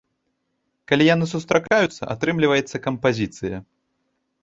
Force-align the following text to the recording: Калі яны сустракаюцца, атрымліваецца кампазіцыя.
Калі 0.91 1.03
яны 1.09 1.25
сустракаюцца, 1.35 2.03
атрымліваецца 2.17 2.85
кампазіцыя. 2.89 3.57